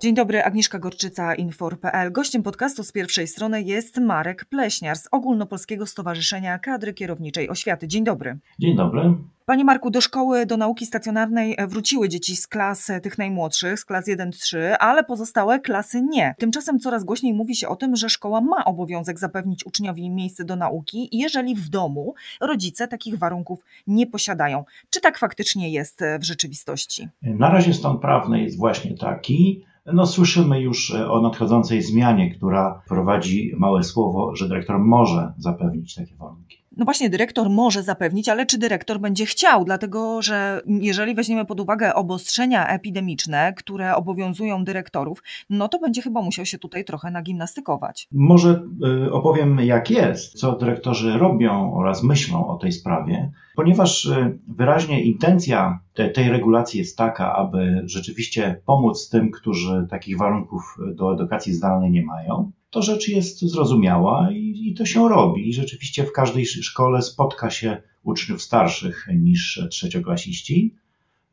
Dzień 0.00 0.14
dobry, 0.14 0.42
Agnieszka 0.44 0.78
Gorczyca, 0.78 1.34
Infor.pl. 1.34 2.12
Gościem 2.12 2.42
podcastu 2.42 2.84
z 2.84 2.92
pierwszej 2.92 3.26
strony 3.26 3.62
jest 3.62 3.96
Marek 3.96 4.44
Pleśniar 4.44 4.96
z 4.96 5.08
Ogólnopolskiego 5.10 5.86
Stowarzyszenia 5.86 6.58
Kadry 6.58 6.94
Kierowniczej 6.94 7.50
Oświaty. 7.50 7.88
Dzień 7.88 8.04
dobry. 8.04 8.38
Dzień 8.58 8.76
dobry. 8.76 9.14
Panie 9.46 9.64
Marku, 9.64 9.90
do 9.90 10.00
szkoły, 10.00 10.46
do 10.46 10.56
nauki 10.56 10.86
stacjonarnej 10.86 11.56
wróciły 11.68 12.08
dzieci 12.08 12.36
z 12.36 12.46
klas 12.46 12.90
tych 13.02 13.18
najmłodszych, 13.18 13.80
z 13.80 13.84
klas 13.84 14.08
1-3, 14.08 14.58
ale 14.80 15.04
pozostałe 15.04 15.60
klasy 15.60 16.02
nie. 16.02 16.34
Tymczasem 16.38 16.78
coraz 16.78 17.04
głośniej 17.04 17.34
mówi 17.34 17.56
się 17.56 17.68
o 17.68 17.76
tym, 17.76 17.96
że 17.96 18.08
szkoła 18.08 18.40
ma 18.40 18.64
obowiązek 18.64 19.18
zapewnić 19.18 19.66
uczniowi 19.66 20.10
miejsce 20.10 20.44
do 20.44 20.56
nauki, 20.56 21.08
jeżeli 21.12 21.54
w 21.54 21.68
domu 21.68 22.14
rodzice 22.40 22.88
takich 22.88 23.18
warunków 23.18 23.64
nie 23.86 24.06
posiadają. 24.06 24.64
Czy 24.90 25.00
tak 25.00 25.18
faktycznie 25.18 25.70
jest 25.70 26.00
w 26.20 26.24
rzeczywistości? 26.24 27.08
Na 27.22 27.50
razie 27.50 27.74
stan 27.74 27.98
prawny 27.98 28.42
jest 28.42 28.58
właśnie 28.58 28.96
taki, 28.96 29.64
no, 29.92 30.06
słyszymy 30.06 30.60
już 30.60 30.90
e, 30.90 31.10
o 31.10 31.20
nadchodzącej 31.20 31.82
zmianie, 31.82 32.34
która 32.34 32.82
prowadzi 32.88 33.52
małe 33.56 33.84
słowo, 33.84 34.36
że 34.36 34.48
dyrektor 34.48 34.78
może 34.78 35.32
zapewnić 35.38 35.94
takie 35.94 36.16
warunki. 36.16 36.58
No 36.78 36.84
właśnie, 36.84 37.10
dyrektor 37.10 37.50
może 37.50 37.82
zapewnić, 37.82 38.28
ale 38.28 38.46
czy 38.46 38.58
dyrektor 38.58 39.00
będzie 39.00 39.26
chciał? 39.26 39.64
Dlatego, 39.64 40.22
że 40.22 40.60
jeżeli 40.66 41.14
weźmiemy 41.14 41.44
pod 41.44 41.60
uwagę 41.60 41.94
obostrzenia 41.94 42.68
epidemiczne, 42.68 43.52
które 43.56 43.96
obowiązują 43.96 44.64
dyrektorów, 44.64 45.22
no 45.50 45.68
to 45.68 45.78
będzie 45.78 46.02
chyba 46.02 46.22
musiał 46.22 46.46
się 46.46 46.58
tutaj 46.58 46.84
trochę 46.84 47.10
nagimnastykować. 47.10 48.08
Może 48.12 48.62
y, 49.06 49.12
opowiem, 49.12 49.58
jak 49.58 49.90
jest, 49.90 50.32
co 50.34 50.52
dyrektorzy 50.56 51.18
robią 51.18 51.74
oraz 51.74 52.02
myślą 52.02 52.48
o 52.48 52.56
tej 52.56 52.72
sprawie, 52.72 53.32
ponieważ 53.58 54.04
y, 54.04 54.38
wyraźnie 54.48 55.04
intencja 55.04 55.80
te, 55.94 56.10
tej 56.10 56.28
regulacji 56.28 56.78
jest 56.78 56.96
taka, 56.96 57.34
aby 57.34 57.82
rzeczywiście 57.84 58.60
pomóc 58.66 59.08
tym, 59.08 59.30
którzy 59.30 59.86
takich 59.90 60.18
warunków 60.18 60.76
do 60.94 61.14
edukacji 61.14 61.52
zdalnej 61.52 61.90
nie 61.90 62.04
mają 62.04 62.52
to 62.70 62.82
rzecz 62.82 63.08
jest 63.08 63.40
zrozumiała 63.40 64.28
i, 64.32 64.68
i, 64.68 64.74
to 64.74 64.86
się 64.86 65.08
robi. 65.08 65.52
Rzeczywiście 65.52 66.04
w 66.04 66.12
każdej 66.12 66.46
szkole 66.46 67.02
spotka 67.02 67.50
się 67.50 67.82
uczniów 68.02 68.42
starszych 68.42 69.08
niż 69.14 69.66
trzecioklasiści, 69.70 70.74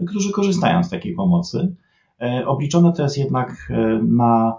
którzy 0.08 0.31
korzystają 0.31 0.83
z 0.83 0.89
takiej 0.89 1.14
pomocy. 1.14 1.75
E, 2.21 2.47
obliczone 2.47 2.94
to 2.94 3.03
jest 3.03 3.17
jednak 3.17 3.69
e, 3.69 3.99
na 4.03 4.53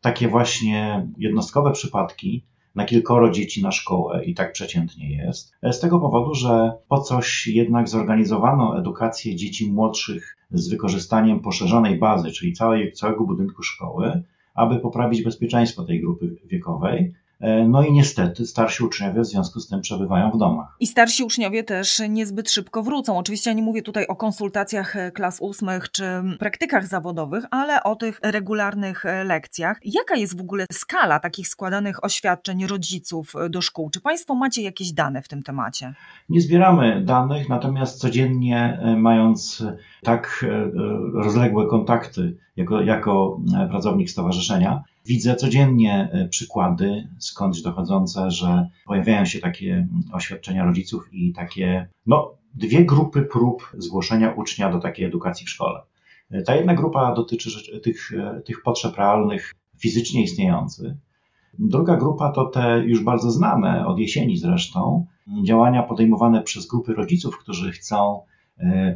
takie 0.00 0.28
właśnie 0.28 1.08
jednostkowe 1.18 1.72
przypadki, 1.72 2.44
na 2.74 2.84
kilkoro 2.84 3.30
dzieci 3.30 3.62
na 3.62 3.72
szkołę 3.72 4.24
i 4.24 4.34
tak 4.34 4.52
przeciętnie 4.52 5.16
jest. 5.16 5.52
E, 5.62 5.72
z 5.72 5.80
tego 5.80 6.00
powodu, 6.00 6.34
że 6.34 6.72
po 6.88 7.00
coś 7.00 7.46
jednak 7.46 7.88
zorganizowano 7.88 8.78
edukację 8.78 9.36
dzieci 9.36 9.72
młodszych 9.72 10.36
z 10.50 10.68
wykorzystaniem 10.68 11.40
poszerzonej 11.40 11.98
bazy, 11.98 12.30
czyli 12.30 12.52
całej, 12.52 12.92
całego 12.92 13.24
budynku 13.24 13.62
szkoły, 13.62 14.22
aby 14.54 14.78
poprawić 14.78 15.22
bezpieczeństwo 15.22 15.84
tej 15.84 16.00
grupy 16.00 16.36
wiekowej. 16.44 17.12
E, 17.40 17.68
no 17.68 17.82
i 17.82 17.92
niestety 17.92 18.46
starsi 18.46 18.84
uczniowie 18.84 19.20
w 19.20 19.26
związku 19.26 19.60
z 19.60 19.68
tym 19.68 19.80
przebywają 19.80 20.30
w 20.30 20.38
domach. 20.38 20.76
I 20.80 20.86
starsi 20.86 21.24
uczniowie 21.24 21.64
też 21.64 22.02
niezbyt 22.08 22.50
szybko 22.50 22.82
wrócą. 22.82 23.18
Oczywiście 23.18 23.50
ja 23.50 23.56
nie 23.56 23.62
mówię 23.62 23.82
tutaj 23.82 24.06
o 24.06 24.16
konsultacjach 24.16 24.96
e, 24.96 25.10
klas 25.10 25.40
ósmych 25.40 25.90
czy 25.90 26.04
praktykach 26.38 26.86
zawodowych, 26.86 27.44
ale 27.50 27.82
o 27.82 27.96
tych 27.96 28.20
regularnych 28.22 29.06
e, 29.06 29.24
lekcjach. 29.24 29.80
Jaka 29.84 30.16
jest 30.16 30.38
w 30.38 30.40
ogóle 30.40 30.66
skala 30.72 31.18
takich 31.20 31.48
składanych 31.48 32.04
oświadczeń 32.04 32.66
rodziców 32.66 33.32
do 33.50 33.60
szkół? 33.60 33.90
Czy 33.90 34.00
Państwo 34.00 34.34
macie 34.34 34.62
jakieś 34.62 34.92
dane 34.92 35.22
w 35.22 35.28
tym 35.28 35.42
temacie? 35.42 35.94
Nie 36.28 36.40
zbieramy 36.40 37.04
danych, 37.04 37.48
natomiast 37.48 38.00
codziennie 38.00 38.80
mając 38.96 39.64
tak 40.02 40.46
rozległe 41.14 41.66
kontakty 41.66 42.36
jako, 42.56 42.80
jako 42.80 43.40
pracownik 43.70 44.10
stowarzyszenia, 44.10 44.82
Widzę 45.06 45.36
codziennie 45.36 46.08
e, 46.12 46.28
przykłady 46.28 47.08
skądś 47.18 47.62
dochodzące, 47.62 48.30
że 48.30 48.68
pojawiają 48.86 49.24
się 49.24 49.38
takie 49.38 49.88
oświadczenia 50.12 50.64
rodziców 50.64 51.08
i 51.12 51.32
takie, 51.32 51.88
no, 52.06 52.34
dwie 52.54 52.84
grupy 52.84 53.22
prób 53.22 53.72
zgłoszenia 53.78 54.32
ucznia 54.32 54.72
do 54.72 54.78
takiej 54.78 55.06
edukacji 55.06 55.46
w 55.46 55.50
szkole. 55.50 55.80
E, 56.30 56.42
ta 56.42 56.56
jedna 56.56 56.74
grupa 56.74 57.14
dotyczy 57.14 57.80
tych, 57.80 58.12
e, 58.12 58.40
tych 58.40 58.62
potrzeb 58.62 58.96
realnych, 58.96 59.54
fizycznie 59.78 60.22
istniejących. 60.22 60.92
Druga 61.58 61.96
grupa 61.96 62.32
to 62.32 62.44
te 62.44 62.84
już 62.86 63.04
bardzo 63.04 63.30
znane 63.30 63.86
od 63.86 63.98
jesieni 63.98 64.36
zresztą 64.36 65.06
działania 65.44 65.82
podejmowane 65.82 66.42
przez 66.42 66.66
grupy 66.66 66.94
rodziców, 66.94 67.38
którzy 67.38 67.72
chcą 67.72 68.22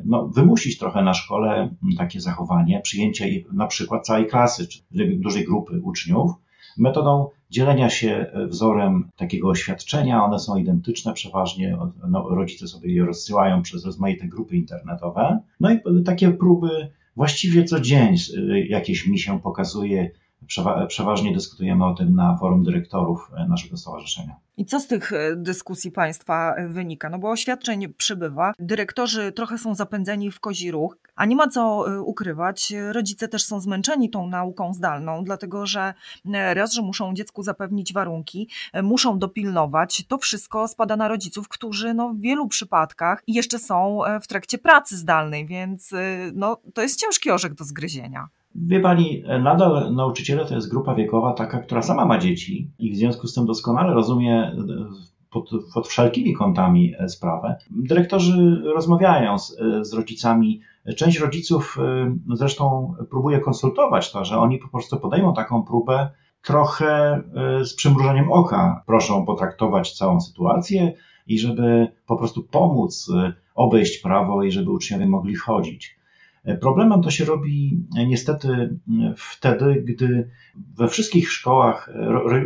no, 0.05 0.29
wymusić 0.29 0.79
trochę 0.79 1.03
na 1.03 1.15
szkole 1.15 1.71
takie 1.99 2.21
zachowanie, 2.21 2.81
przyjęcie 2.81 3.27
na 3.53 3.67
przykład 3.67 4.07
całej 4.07 4.27
klasy, 4.27 4.69
czy 4.69 4.79
dużej 5.17 5.45
grupy 5.45 5.81
uczniów, 5.83 6.31
metodą 6.79 7.29
dzielenia 7.51 7.91
się 7.91 8.27
wzorem 8.49 9.11
takiego 9.17 9.49
oświadczenia. 9.49 10.25
One 10.25 10.39
są 10.39 10.57
identyczne 10.57 11.13
przeważnie, 11.13 11.77
no, 12.09 12.29
rodzice 12.29 12.69
sobie 12.69 12.95
je 12.95 13.05
rozsyłają 13.05 13.63
przez 13.63 13.85
rozmaite 13.85 14.27
grupy 14.27 14.57
internetowe. 14.57 15.39
No 15.61 15.73
i 15.73 15.79
takie 16.05 16.31
próby 16.31 16.69
właściwie 17.17 17.65
co 17.65 17.81
dzień 17.81 18.17
jakieś 18.69 19.07
mi 19.07 19.19
się 19.19 19.41
pokazuje 19.41 20.11
Przeważnie 20.89 21.35
dyskutujemy 21.35 21.87
o 21.87 21.95
tym 21.95 22.15
na 22.15 22.37
forum 22.37 22.63
dyrektorów 22.63 23.31
e, 23.37 23.49
naszego 23.49 23.77
stowarzyszenia. 23.77 24.37
I 24.57 24.65
co 24.65 24.81
z 24.81 24.87
tych 24.87 25.13
e, 25.13 25.37
dyskusji 25.37 25.91
Państwa 25.91 26.55
e, 26.55 26.69
wynika? 26.69 27.11
No 27.11 27.19
bo 27.19 27.31
oświadczeń 27.31 27.89
przybywa, 27.89 28.53
dyrektorzy 28.59 29.33
trochę 29.33 29.59
są 29.59 29.75
zapędzeni 29.75 30.31
w 30.31 30.41
kozi 30.41 30.71
ruch, 30.71 30.97
a 31.17 31.25
nie 31.25 31.37
ma 31.37 31.49
co 31.49 31.85
ukrywać, 32.05 32.73
rodzice 32.93 33.29
też 33.29 33.45
są 33.45 33.61
zmęczeni 33.61 34.11
tą 34.11 34.27
nauką 34.27 34.75
zdalną, 34.75 35.25
dlatego 35.25 35.67
że 35.67 35.95
raz, 36.55 36.73
że 36.73 36.83
muszą 36.83 37.15
dziecku 37.15 37.43
zapewnić 37.43 37.93
warunki, 37.93 38.49
muszą 38.83 39.19
dopilnować, 39.19 40.05
to 40.09 40.19
wszystko 40.19 40.69
spada 40.69 40.97
na 40.97 41.09
rodziców, 41.09 41.49
którzy 41.49 41.95
no, 41.95 42.09
w 42.09 42.21
wielu 42.21 42.49
przypadkach 42.49 43.23
jeszcze 43.27 43.59
są 43.59 44.01
w 44.23 44.27
trakcie 44.27 44.59
pracy 44.59 44.97
zdalnej, 44.97 45.47
więc 45.47 45.91
no, 46.35 46.57
to 46.75 46.83
jest 46.83 47.01
ciężki 47.01 47.31
orzech 47.31 47.55
do 47.55 47.65
zgryzienia. 47.65 48.29
Wie 48.55 48.81
pani, 48.81 49.23
nadal 49.43 49.95
nauczyciele 49.95 50.45
to 50.47 50.55
jest 50.55 50.71
grupa 50.71 50.95
wiekowa 50.95 51.33
taka, 51.33 51.59
która 51.59 51.83
sama 51.83 52.05
ma 52.05 52.19
dzieci 52.19 52.71
i 52.79 52.93
w 52.93 52.97
związku 52.97 53.27
z 53.27 53.35
tym 53.35 53.47
doskonale 53.47 53.95
rozumie 53.95 54.43
e, 54.43 54.55
pod, 55.31 55.51
pod 55.75 55.89
wszelkimi 55.89 56.35
kątami 56.35 56.95
e, 56.99 57.09
sprawę. 57.09 57.57
Dyrektorzy 57.71 58.63
rozmawiają 58.75 59.39
z, 59.39 59.61
e, 59.61 59.85
z 59.85 59.93
rodzicami. 59.93 60.61
Część 60.97 61.19
rodziców 61.19 61.79
zresztą 62.35 62.95
próbuje 63.11 63.41
konsultować 63.41 64.13
to, 64.13 64.25
że 64.25 64.39
oni 64.39 64.59
po 64.59 64.69
prostu 64.69 65.01
podejmą 65.01 65.35
taką 65.35 65.63
próbę 65.63 66.11
trochę 66.43 67.23
z 67.63 67.75
przymrużeniem 67.75 68.33
oka. 68.33 68.83
Proszą 68.87 69.27
potraktować 69.27 69.93
całą 69.93 70.21
sytuację 70.21 70.93
i 71.27 71.39
żeby 71.39 71.89
po 72.07 72.17
prostu 72.17 72.43
pomóc 72.43 73.13
obejść 73.55 74.03
prawo 74.03 74.43
i 74.43 74.51
żeby 74.51 74.71
uczniowie 74.71 75.07
mogli 75.07 75.37
wchodzić. 75.37 75.97
Problemem 76.61 77.03
to 77.03 77.11
się 77.11 77.25
robi 77.25 77.87
niestety 78.07 78.79
wtedy, 79.17 79.85
gdy 79.87 80.31
we 80.77 80.89
wszystkich 80.89 81.33
szkołach 81.33 81.91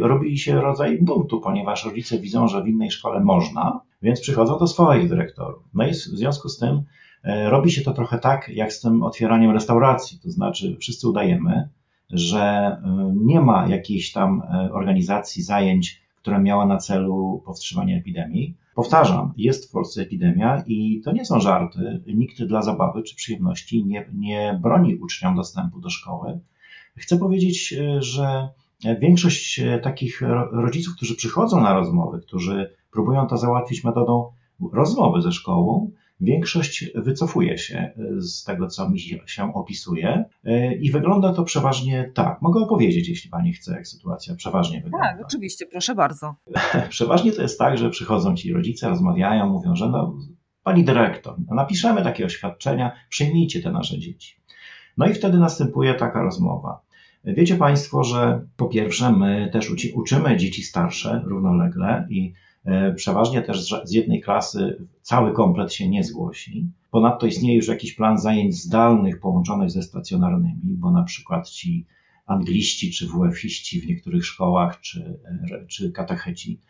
robi 0.00 0.38
się 0.38 0.60
rodzaj 0.60 0.98
buntu, 1.02 1.40
ponieważ 1.40 1.84
rodzice 1.84 2.18
widzą, 2.18 2.48
że 2.48 2.62
w 2.62 2.68
innej 2.68 2.90
szkole 2.90 3.20
można, 3.20 3.80
więc 4.02 4.20
przychodzą 4.20 4.58
do 4.58 4.66
swoich 4.66 5.08
dyrektorów. 5.08 5.62
No 5.74 5.86
i 5.86 5.90
w 5.90 5.96
związku 5.96 6.48
z 6.48 6.58
tym 6.58 6.82
e, 7.24 7.50
robi 7.50 7.70
się 7.70 7.82
to 7.82 7.92
trochę 7.92 8.18
tak, 8.18 8.48
jak 8.48 8.72
z 8.72 8.80
tym 8.80 9.02
otwieraniem 9.02 9.50
restauracji, 9.50 10.18
to 10.22 10.30
znaczy 10.30 10.76
wszyscy 10.80 11.08
udajemy, 11.08 11.68
że 12.10 12.40
e, 12.40 13.12
nie 13.16 13.40
ma 13.40 13.68
jakiejś 13.68 14.12
tam 14.12 14.42
e, 14.42 14.72
organizacji 14.72 15.42
zajęć, 15.42 16.07
która 16.20 16.38
miała 16.38 16.66
na 16.66 16.76
celu 16.76 17.42
powstrzymanie 17.44 17.96
epidemii. 17.96 18.54
Powtarzam, 18.74 19.32
jest 19.36 19.68
w 19.68 19.72
Polsce 19.72 20.02
epidemia 20.02 20.62
i 20.66 21.00
to 21.04 21.12
nie 21.12 21.24
są 21.24 21.40
żarty. 21.40 22.02
Nikt 22.06 22.42
dla 22.42 22.62
zabawy 22.62 23.02
czy 23.02 23.16
przyjemności 23.16 23.84
nie, 23.84 24.10
nie 24.14 24.58
broni 24.62 24.96
uczniom 24.96 25.36
dostępu 25.36 25.80
do 25.80 25.90
szkoły. 25.90 26.38
Chcę 26.96 27.18
powiedzieć, 27.18 27.74
że 27.98 28.48
większość 29.00 29.60
takich 29.82 30.22
rodziców, 30.52 30.96
którzy 30.96 31.16
przychodzą 31.16 31.60
na 31.60 31.74
rozmowy, 31.74 32.20
którzy 32.20 32.70
próbują 32.92 33.26
to 33.26 33.36
załatwić 33.36 33.84
metodą 33.84 34.32
rozmowy 34.72 35.22
ze 35.22 35.32
szkołą, 35.32 35.90
Większość 36.20 36.90
wycofuje 36.94 37.58
się 37.58 37.78
e, 37.78 38.20
z 38.20 38.44
tego, 38.44 38.66
co 38.66 38.90
mi 38.90 39.00
się 39.26 39.54
opisuje 39.54 40.24
e, 40.44 40.74
i 40.74 40.90
wygląda 40.90 41.32
to 41.32 41.44
przeważnie 41.44 42.12
tak. 42.14 42.42
Mogę 42.42 42.60
opowiedzieć, 42.60 43.08
jeśli 43.08 43.30
Pani 43.30 43.52
chce, 43.52 43.72
jak 43.72 43.88
sytuacja 43.88 44.34
przeważnie 44.34 44.80
wygląda. 44.80 45.08
Tak, 45.08 45.26
oczywiście, 45.26 45.66
proszę 45.66 45.94
bardzo. 45.94 46.34
Przeważnie 46.88 47.32
to 47.32 47.42
jest 47.42 47.58
tak, 47.58 47.78
że 47.78 47.90
przychodzą 47.90 48.36
ci 48.36 48.52
rodzice, 48.52 48.88
rozmawiają, 48.88 49.46
mówią, 49.46 49.76
że 49.76 49.88
no, 49.88 50.18
Pani 50.62 50.84
dyrektor, 50.84 51.34
no, 51.48 51.54
napiszemy 51.54 52.02
takie 52.02 52.26
oświadczenia, 52.26 52.92
przyjmijcie 53.08 53.62
te 53.62 53.72
nasze 53.72 53.98
dzieci. 53.98 54.40
No 54.96 55.06
i 55.06 55.14
wtedy 55.14 55.38
następuje 55.38 55.94
taka 55.94 56.22
rozmowa. 56.22 56.80
Wiecie 57.24 57.56
Państwo, 57.56 58.04
że 58.04 58.46
po 58.56 58.66
pierwsze, 58.66 59.12
my 59.12 59.50
też 59.52 59.70
uczymy 59.94 60.36
dzieci 60.36 60.62
starsze 60.62 61.22
równolegle 61.26 62.06
i 62.10 62.32
przeważnie 62.96 63.42
też 63.42 63.74
z 63.84 63.92
jednej 63.92 64.20
klasy 64.20 64.86
cały 65.02 65.32
komplet 65.32 65.72
się 65.72 65.88
nie 65.88 66.04
zgłosi. 66.04 66.70
Ponadto 66.90 67.26
istnieje 67.26 67.56
już 67.56 67.68
jakiś 67.68 67.94
plan 67.94 68.18
zajęć 68.18 68.62
zdalnych 68.62 69.20
połączonych 69.20 69.70
ze 69.70 69.82
stacjonarnymi, 69.82 70.60
bo 70.64 70.90
na 70.90 71.02
przykład 71.02 71.50
ci 71.50 71.86
angliści 72.26 72.92
czy 72.92 73.06
WF-iści 73.06 73.80
w 73.80 73.86
niektórych 73.86 74.26
szkołach, 74.26 74.80
czy, 74.80 75.18
czy 75.68 75.92
katecheci. 75.92 76.60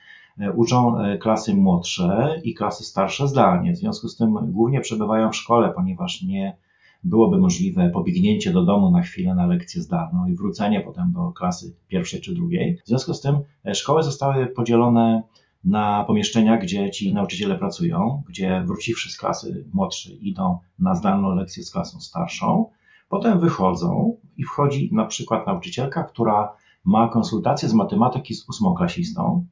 Uczą 0.54 0.94
klasy 1.20 1.54
młodsze 1.54 2.40
i 2.44 2.54
klasy 2.54 2.84
starsze 2.84 3.28
zdalnie. 3.28 3.72
W 3.72 3.76
związku 3.76 4.08
z 4.08 4.16
tym 4.16 4.34
głównie 4.42 4.80
przebywają 4.80 5.30
w 5.30 5.36
szkole, 5.36 5.72
ponieważ 5.76 6.22
nie 6.22 6.56
byłoby 7.04 7.38
możliwe 7.38 7.90
pobiegnięcie 7.90 8.52
do 8.52 8.64
domu 8.64 8.90
na 8.90 9.02
chwilę 9.02 9.34
na 9.34 9.46
lekcję 9.46 9.82
zdalną 9.82 10.26
i 10.26 10.34
wrócenie 10.34 10.80
potem 10.80 11.12
do 11.12 11.32
klasy 11.32 11.76
pierwszej 11.88 12.20
czy 12.20 12.34
drugiej. 12.34 12.78
W 12.84 12.88
związku 12.88 13.14
z 13.14 13.20
tym 13.20 13.38
szkoły 13.74 14.02
zostały 14.02 14.46
podzielone 14.46 15.22
na 15.64 16.04
pomieszczenia, 16.04 16.56
gdzie 16.56 16.90
ci 16.90 17.14
nauczyciele 17.14 17.58
pracują, 17.58 18.22
gdzie 18.28 18.62
wróciwszy 18.66 19.10
z 19.10 19.16
klasy 19.16 19.64
młodszej 19.72 20.28
idą 20.28 20.58
na 20.78 20.94
zdalną 20.94 21.34
lekcję 21.34 21.62
z 21.62 21.70
klasą 21.70 22.00
starszą, 22.00 22.70
potem 23.08 23.40
wychodzą 23.40 24.16
i 24.36 24.44
wchodzi 24.44 24.90
na 24.92 25.06
przykład 25.06 25.46
nauczycielka, 25.46 26.04
która 26.04 26.52
ma 26.84 27.08
konsultację 27.08 27.68
z 27.68 27.74
matematyki 27.74 28.34
z 28.34 28.48
ósmoklasistą, 28.48 29.46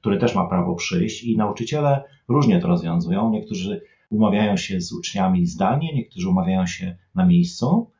który 0.00 0.18
też 0.18 0.34
ma 0.34 0.46
prawo 0.46 0.74
przyjść 0.74 1.24
i 1.24 1.36
nauczyciele 1.36 2.04
różnie 2.28 2.60
to 2.60 2.68
rozwiązują. 2.68 3.30
Niektórzy 3.30 3.82
umawiają 4.10 4.56
się 4.56 4.80
z 4.80 4.92
uczniami 4.92 5.46
zdalnie, 5.46 5.94
niektórzy 5.94 6.28
umawiają 6.28 6.66
się 6.66 6.96
na 7.14 7.26
miejscu. 7.26 7.90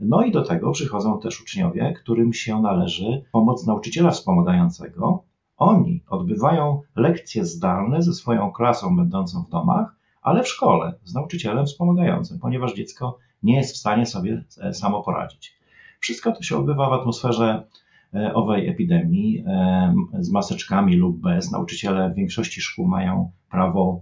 No 0.00 0.24
i 0.24 0.32
do 0.32 0.42
tego 0.42 0.70
przychodzą 0.70 1.20
też 1.20 1.40
uczniowie, 1.40 1.94
którym 2.02 2.32
się 2.32 2.62
należy 2.62 3.24
pomoc 3.32 3.66
nauczyciela 3.66 4.10
wspomagającego, 4.10 5.24
oni 5.62 6.02
odbywają 6.08 6.82
lekcje 6.96 7.44
zdalne 7.44 8.02
ze 8.02 8.12
swoją 8.12 8.52
klasą 8.52 8.96
będącą 8.96 9.42
w 9.42 9.50
domach, 9.50 9.96
ale 10.22 10.42
w 10.42 10.48
szkole 10.48 10.94
z 11.04 11.14
nauczycielem 11.14 11.66
wspomagającym, 11.66 12.38
ponieważ 12.38 12.74
dziecko 12.74 13.18
nie 13.42 13.56
jest 13.56 13.74
w 13.74 13.78
stanie 13.78 14.06
sobie 14.06 14.44
e, 14.60 14.74
samo 14.74 15.02
poradzić. 15.02 15.56
Wszystko 16.00 16.32
to 16.32 16.42
się 16.42 16.56
odbywa 16.56 16.88
w 16.88 16.92
atmosferze 16.92 17.66
e, 18.14 18.34
owej 18.34 18.68
epidemii 18.68 19.44
e, 19.46 19.94
z 20.18 20.30
maseczkami 20.30 20.96
lub 20.96 21.20
bez. 21.20 21.50
Nauczyciele 21.50 22.10
w 22.10 22.14
większości 22.14 22.60
szkół 22.60 22.88
mają 22.88 23.30
prawo 23.50 24.00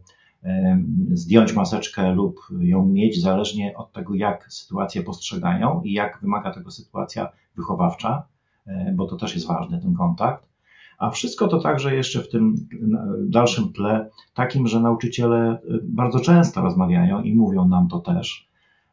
zdjąć 1.13 1.53
maseczkę 1.53 2.13
lub 2.13 2.41
ją 2.61 2.87
mieć, 2.87 3.21
zależnie 3.23 3.77
od 3.77 3.93
tego, 3.93 4.15
jak 4.15 4.53
sytuację 4.53 5.03
postrzegają 5.03 5.83
i 5.83 5.93
jak 5.93 6.19
wymaga 6.23 6.55
tego 6.55 6.71
sytuacja 6.71 7.33
wychowawcza, 7.57 8.23
bo 8.95 9.07
to 9.07 9.17
też 9.17 9.35
jest 9.35 9.47
ważny 9.47 9.81
ten 9.81 9.95
kontakt. 9.95 10.50
A 11.01 11.11
wszystko 11.11 11.49
to 11.49 11.61
także 11.61 11.95
jeszcze 11.95 12.23
w 12.23 12.29
tym 12.29 12.55
dalszym 13.29 13.73
tle 13.73 14.11
takim, 14.35 14.67
że 14.67 14.81
nauczyciele 14.81 15.59
y, 15.65 15.81
bardzo 15.83 16.21
często 16.21 16.63
rozmawiają 16.63 17.23
i 17.23 17.35
mówią 17.35 17.69
nam 17.69 17.89
to 17.89 17.99
też, 17.99 18.49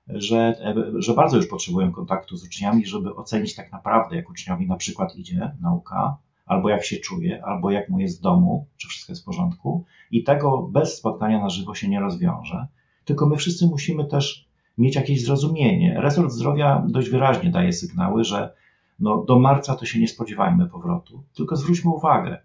że, 0.07 0.37
e, 0.37 1.01
że 1.01 1.13
bardzo 1.13 1.37
już 1.37 1.47
potrzebują 1.47 1.91
kontaktu 1.91 2.37
z 2.37 2.45
uczniami, 2.45 2.85
żeby 2.85 3.15
ocenić 3.15 3.55
tak 3.55 3.71
naprawdę, 3.71 4.15
jak 4.15 4.29
uczniowi 4.29 4.67
na 4.67 4.75
przykład 4.75 5.15
idzie 5.15 5.51
nauka, 5.61 6.17
albo 6.45 6.69
jak 6.69 6.85
się 6.85 6.97
czuje, 6.97 7.45
albo 7.45 7.71
jak 7.71 7.89
mu 7.89 7.99
jest 7.99 8.19
w 8.19 8.21
domu, 8.21 8.65
czy 8.77 8.87
wszystko 8.87 9.11
jest 9.11 9.21
w 9.21 9.25
porządku. 9.25 9.85
I 10.11 10.23
tego 10.23 10.61
bez 10.61 10.97
spotkania 10.97 11.39
na 11.41 11.49
żywo 11.49 11.75
się 11.75 11.89
nie 11.89 11.99
rozwiąże. 11.99 12.67
Tylko 13.05 13.25
my 13.25 13.35
wszyscy 13.35 13.67
musimy 13.67 14.05
też 14.05 14.47
mieć 14.77 14.95
jakieś 14.95 15.25
zrozumienie. 15.25 16.01
Resort 16.01 16.31
zdrowia 16.31 16.83
dość 16.87 17.09
wyraźnie 17.09 17.51
daje 17.51 17.73
sygnały, 17.73 18.23
że 18.23 18.53
no, 18.99 19.23
do 19.27 19.39
marca 19.39 19.75
to 19.75 19.85
się 19.85 19.99
nie 19.99 20.07
spodziewajmy 20.07 20.67
powrotu, 20.69 21.23
tylko 21.33 21.55
zwróćmy 21.55 21.91
uwagę, 21.91 22.41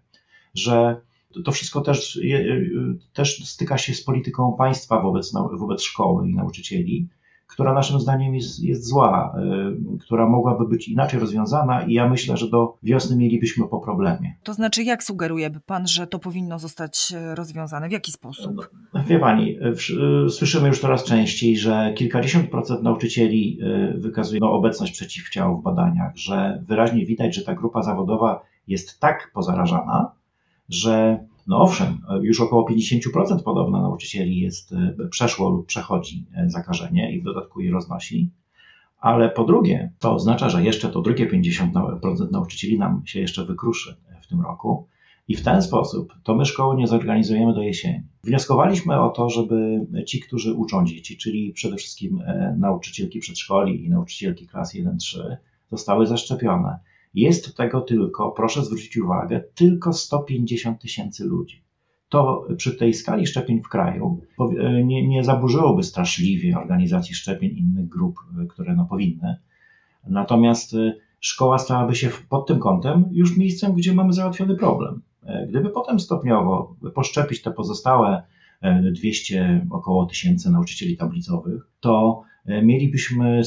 że 0.53 1.01
to 1.45 1.51
wszystko 1.51 1.81
też, 1.81 2.19
też 3.13 3.49
styka 3.49 3.77
się 3.77 3.93
z 3.93 4.03
polityką 4.03 4.55
państwa 4.57 5.01
wobec, 5.01 5.33
wobec 5.53 5.81
szkoły 5.81 6.29
i 6.29 6.35
nauczycieli, 6.35 7.07
która 7.47 7.73
naszym 7.73 7.99
zdaniem 7.99 8.35
jest, 8.35 8.63
jest 8.63 8.87
zła, 8.87 9.35
y, 9.95 9.99
która 9.99 10.29
mogłaby 10.29 10.67
być 10.67 10.87
inaczej 10.87 11.19
rozwiązana 11.19 11.83
i 11.83 11.93
ja 11.93 12.09
myślę, 12.09 12.37
że 12.37 12.49
do 12.49 12.77
wiosny 12.83 13.15
mielibyśmy 13.15 13.67
po 13.67 13.79
problemie. 13.79 14.35
To 14.43 14.53
znaczy, 14.53 14.83
jak 14.83 15.03
sugeruje 15.03 15.49
pan, 15.65 15.87
że 15.87 16.07
to 16.07 16.19
powinno 16.19 16.59
zostać 16.59 17.13
e, 17.15 17.35
rozwiązane? 17.35 17.89
W 17.89 17.91
jaki 17.91 18.11
sposób? 18.11 18.69
No, 18.93 19.03
wie 19.03 19.19
pani, 19.19 19.57
y, 20.25 20.29
słyszymy 20.29 20.67
już 20.67 20.79
coraz 20.79 21.03
częściej, 21.03 21.57
że 21.57 21.93
kilkadziesiąt 21.95 22.49
procent 22.49 22.83
nauczycieli 22.83 23.59
y, 23.95 23.99
wykazuje 23.99 24.39
no, 24.41 24.51
obecność 24.51 24.93
przeciwciał 24.93 25.57
w 25.57 25.63
badaniach, 25.63 26.17
że 26.17 26.63
wyraźnie 26.67 27.05
widać, 27.05 27.35
że 27.35 27.43
ta 27.43 27.55
grupa 27.55 27.81
zawodowa 27.81 28.43
jest 28.67 28.99
tak 28.99 29.31
pozarażana, 29.33 30.11
że 30.69 31.25
no 31.47 31.61
owszem, 31.61 31.97
już 32.21 32.41
około 32.41 32.69
50% 32.69 33.43
podobno 33.43 33.81
nauczycieli 33.81 34.39
jest, 34.39 34.73
e, 34.73 34.95
przeszło 35.09 35.49
lub 35.49 35.65
przechodzi 35.65 36.25
e, 36.35 36.49
zakażenie 36.49 37.15
i 37.15 37.21
w 37.21 37.23
dodatku 37.23 37.61
je 37.61 37.71
roznosi. 37.71 38.31
Ale 38.99 39.29
po 39.29 39.43
drugie, 39.43 39.91
to 39.99 40.13
oznacza, 40.13 40.49
że 40.49 40.63
jeszcze 40.63 40.89
to 40.89 41.01
drugie 41.01 41.29
50% 41.29 42.31
nauczycieli 42.31 42.79
nam 42.79 43.01
się 43.05 43.19
jeszcze 43.19 43.45
wykruszy 43.45 43.95
w 44.21 44.27
tym 44.27 44.41
roku. 44.41 44.87
I 45.27 45.35
w 45.35 45.43
ten 45.43 45.61
sposób 45.61 46.13
to 46.23 46.35
my 46.35 46.45
szkoły 46.45 46.75
nie 46.75 46.87
zorganizujemy 46.87 47.53
do 47.53 47.61
jesieni. 47.61 48.01
Wnioskowaliśmy 48.23 49.01
o 49.01 49.09
to, 49.09 49.29
żeby 49.29 49.87
ci, 50.07 50.19
którzy 50.19 50.53
uczą 50.53 50.85
dzieci, 50.85 51.17
czyli 51.17 51.53
przede 51.53 51.75
wszystkim 51.75 52.21
e, 52.21 52.55
nauczycielki 52.59 53.19
przedszkoli 53.19 53.85
i 53.85 53.89
nauczycielki 53.89 54.47
klas 54.47 54.75
1-3, 54.75 55.35
zostały 55.71 56.07
zaszczepione. 56.07 56.79
Jest 57.13 57.57
tego 57.57 57.81
tylko, 57.81 58.31
proszę 58.31 58.65
zwrócić 58.65 58.97
uwagę, 58.97 59.43
tylko 59.55 59.93
150 59.93 60.81
tysięcy 60.81 61.25
ludzi. 61.25 61.63
To 62.09 62.47
przy 62.57 62.77
tej 62.77 62.93
skali 62.93 63.27
szczepień 63.27 63.61
w 63.61 63.69
kraju 63.69 64.21
e, 64.59 64.83
nie, 64.83 65.07
nie 65.07 65.23
zaburzyłoby 65.23 65.83
straszliwie 65.83 66.57
organizacji 66.57 67.15
szczepień 67.15 67.57
innych 67.57 67.89
grup, 67.89 68.15
e, 68.43 68.45
które 68.45 68.75
no 68.75 68.85
powinny. 68.85 69.35
Natomiast 70.07 70.73
e, 70.73 70.93
szkoła 71.19 71.57
stałaby 71.57 71.95
się 71.95 72.09
pod 72.29 72.47
tym 72.47 72.59
kątem 72.59 73.05
już 73.11 73.37
miejscem, 73.37 73.73
gdzie 73.73 73.93
mamy 73.93 74.13
załatwiony 74.13 74.55
problem. 74.55 75.01
Gdyby 75.49 75.69
potem 75.69 75.99
stopniowo 75.99 76.75
poszczepić 76.95 77.41
te 77.41 77.51
pozostałe 77.51 78.23
200 78.91 79.67
około 79.69 80.05
tysięcy 80.05 80.51
nauczycieli 80.51 80.97
tablicowych, 80.97 81.67
to 81.79 82.23
mielibyśmy 82.45 83.41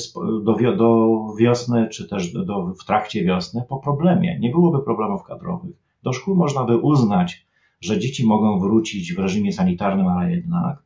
do, 0.44 0.76
do 0.76 1.18
wiosny, 1.38 1.88
czy 1.88 2.08
też 2.08 2.32
do, 2.32 2.44
do, 2.44 2.74
w 2.80 2.84
trakcie 2.84 3.24
wiosny 3.24 3.62
po 3.68 3.76
problemie. 3.78 4.38
Nie 4.38 4.50
byłoby 4.50 4.82
problemów 4.82 5.22
kadrowych. 5.22 5.76
Do 6.02 6.12
szkół 6.12 6.36
można 6.36 6.64
by 6.64 6.76
uznać, 6.76 7.46
że 7.80 7.98
dzieci 7.98 8.26
mogą 8.26 8.60
wrócić 8.60 9.14
w 9.14 9.18
reżimie 9.18 9.52
sanitarnym, 9.52 10.08
ale 10.08 10.30
jednak. 10.30 10.82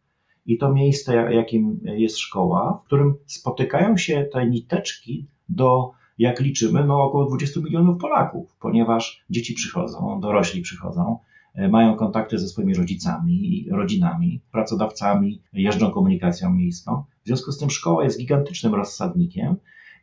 I 0.46 0.58
to 0.58 0.72
miejsce, 0.72 1.34
jakim 1.34 1.80
jest 1.84 2.18
szkoła, 2.18 2.80
w 2.82 2.86
którym 2.86 3.14
spotykają 3.26 3.96
się 3.96 4.26
te 4.32 4.46
niteczki 4.46 5.26
do, 5.48 5.90
jak 6.18 6.40
liczymy, 6.40 6.84
no 6.84 7.02
około 7.02 7.24
20 7.24 7.60
milionów 7.60 8.00
Polaków, 8.00 8.56
ponieważ 8.60 9.24
dzieci 9.30 9.54
przychodzą, 9.54 10.20
dorośli 10.20 10.62
przychodzą, 10.62 11.12
e, 11.12 11.29
mają 11.54 11.96
kontakty 11.96 12.38
ze 12.38 12.48
swoimi 12.48 12.74
rodzicami, 12.74 13.66
rodzinami, 13.70 14.40
pracodawcami, 14.52 15.42
jeżdżą 15.52 15.90
komunikacją 15.90 16.54
miejską. 16.54 17.04
W 17.24 17.26
związku 17.26 17.52
z 17.52 17.58
tym 17.58 17.70
szkoła 17.70 18.04
jest 18.04 18.18
gigantycznym 18.18 18.74
rozsadnikiem 18.74 19.56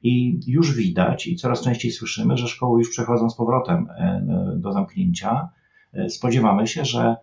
i 0.04 0.40
już 0.48 0.76
widać 0.76 1.28
i 1.28 1.36
coraz 1.36 1.62
częściej 1.62 1.92
słyszymy, 1.92 2.38
że 2.38 2.48
szkoły 2.48 2.80
już 2.80 2.90
przechodzą 2.90 3.30
z 3.30 3.36
powrotem 3.36 3.88
e, 3.90 4.54
do 4.58 4.72
zamknięcia. 4.72 5.50
E, 5.94 6.10
spodziewamy 6.10 6.68
się, 6.68 6.86
że 6.86 7.16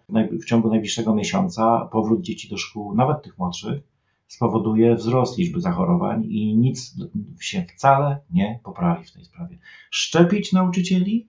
w 0.43 0.45
ciągu 0.45 0.69
najbliższego 0.69 1.15
miesiąca 1.15 1.89
powrót 1.93 2.21
dzieci 2.23 2.49
do 2.49 2.57
szkół, 2.57 2.95
nawet 2.95 3.23
tych 3.23 3.39
młodszych, 3.39 3.83
spowoduje 4.27 4.95
wzrost 4.95 5.39
liczby 5.39 5.61
zachorowań 5.61 6.25
i 6.25 6.57
nic 6.57 6.97
się 7.41 7.65
wcale 7.77 8.21
nie 8.31 8.61
poprawi 8.65 9.05
w 9.05 9.13
tej 9.13 9.25
sprawie. 9.25 9.59
Szczepić 9.91 10.53
nauczycieli, 10.53 11.29